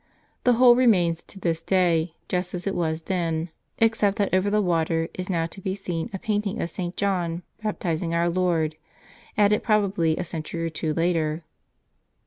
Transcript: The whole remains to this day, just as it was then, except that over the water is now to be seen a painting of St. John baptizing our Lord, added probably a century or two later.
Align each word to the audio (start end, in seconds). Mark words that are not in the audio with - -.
The 0.45 0.53
whole 0.53 0.75
remains 0.75 1.21
to 1.25 1.39
this 1.39 1.61
day, 1.61 2.15
just 2.27 2.55
as 2.55 2.65
it 2.65 2.73
was 2.73 3.03
then, 3.03 3.51
except 3.77 4.17
that 4.17 4.33
over 4.33 4.49
the 4.49 4.59
water 4.59 5.09
is 5.13 5.29
now 5.29 5.45
to 5.45 5.61
be 5.61 5.75
seen 5.75 6.09
a 6.11 6.17
painting 6.17 6.59
of 6.59 6.71
St. 6.71 6.97
John 6.97 7.43
baptizing 7.63 8.11
our 8.11 8.27
Lord, 8.27 8.77
added 9.37 9.61
probably 9.61 10.17
a 10.17 10.23
century 10.23 10.65
or 10.65 10.71
two 10.71 10.95
later. 10.95 11.43